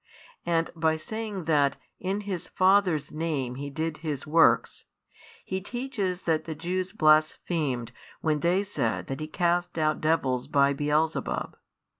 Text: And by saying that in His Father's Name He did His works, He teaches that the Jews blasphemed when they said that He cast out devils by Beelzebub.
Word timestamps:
And 0.47 0.71
by 0.75 0.97
saying 0.97 1.43
that 1.43 1.77
in 1.99 2.21
His 2.21 2.47
Father's 2.47 3.11
Name 3.11 3.53
He 3.53 3.69
did 3.69 3.97
His 3.97 4.25
works, 4.25 4.85
He 5.45 5.61
teaches 5.61 6.23
that 6.23 6.45
the 6.45 6.55
Jews 6.55 6.91
blasphemed 6.91 7.91
when 8.19 8.39
they 8.39 8.63
said 8.63 9.05
that 9.05 9.19
He 9.19 9.27
cast 9.27 9.77
out 9.77 10.01
devils 10.01 10.47
by 10.47 10.73
Beelzebub. 10.73 11.55